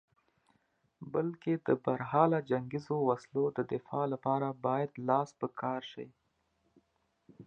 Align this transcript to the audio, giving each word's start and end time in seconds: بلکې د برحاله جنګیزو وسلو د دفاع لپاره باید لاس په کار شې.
بلکې 1.13 1.53
د 1.67 1.67
برحاله 1.85 2.39
جنګیزو 2.49 2.95
وسلو 3.09 3.43
د 3.57 3.59
دفاع 3.73 4.05
لپاره 4.13 4.47
باید 4.65 4.91
لاس 5.07 5.29
په 5.39 5.47
کار 5.61 5.81
شې. 5.91 6.05